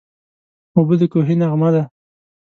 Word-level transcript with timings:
اوبه 0.75 0.95
د 0.99 1.01
کوهي 1.11 1.35
نغمه 1.41 1.69
ده. 1.75 1.83